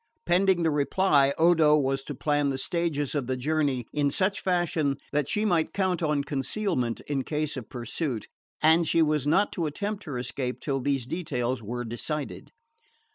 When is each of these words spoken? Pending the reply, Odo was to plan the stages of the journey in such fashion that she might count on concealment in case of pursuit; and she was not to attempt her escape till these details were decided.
Pending 0.25 0.63
the 0.63 0.71
reply, 0.71 1.31
Odo 1.37 1.77
was 1.77 2.01
to 2.05 2.15
plan 2.15 2.49
the 2.49 2.57
stages 2.57 3.13
of 3.13 3.27
the 3.27 3.37
journey 3.37 3.85
in 3.93 4.09
such 4.09 4.41
fashion 4.41 4.97
that 5.11 5.29
she 5.29 5.45
might 5.45 5.73
count 5.73 6.01
on 6.01 6.23
concealment 6.23 7.01
in 7.01 7.23
case 7.23 7.55
of 7.55 7.69
pursuit; 7.69 8.27
and 8.63 8.87
she 8.87 9.03
was 9.03 9.27
not 9.27 9.51
to 9.51 9.67
attempt 9.67 10.05
her 10.05 10.17
escape 10.17 10.59
till 10.59 10.79
these 10.79 11.05
details 11.05 11.61
were 11.61 11.83
decided. 11.85 12.51